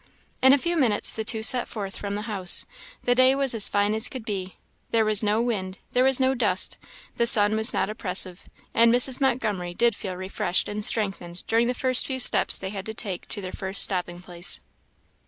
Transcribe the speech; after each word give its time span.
In 0.41 0.51
a 0.51 0.57
few 0.57 0.77
minutes 0.77 1.13
the 1.13 1.23
two 1.23 1.43
set 1.43 1.67
forth 1.67 1.95
from 1.95 2.15
the 2.15 2.23
house. 2.23 2.65
The 3.03 3.13
day 3.13 3.35
was 3.35 3.53
as 3.53 3.67
fine 3.67 3.93
as 3.93 4.07
could 4.09 4.25
be; 4.25 4.55
there 4.89 5.05
was 5.05 5.21
no 5.21 5.39
wind, 5.43 5.77
there 5.91 6.03
was 6.03 6.19
no 6.19 6.33
dust; 6.33 6.79
the 7.17 7.27
sun 7.27 7.55
was 7.55 7.71
not 7.71 7.87
oppressive; 7.87 8.49
and 8.73 8.91
Mrs. 8.91 9.21
Montgomery 9.21 9.75
did 9.75 9.93
feel 9.95 10.15
refreshed 10.15 10.67
and 10.67 10.83
strengthened 10.83 11.45
during 11.45 11.67
the 11.67 11.75
few 11.75 12.19
steps 12.19 12.57
they 12.57 12.71
had 12.71 12.87
to 12.87 12.95
take 12.95 13.27
to 13.27 13.41
their 13.41 13.51
first 13.51 13.83
stopping 13.83 14.23
place. 14.23 14.59